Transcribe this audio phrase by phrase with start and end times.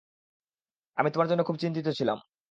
[0.97, 2.17] আমি তোমার জন্য খুব চিন্তিত ছিলাম।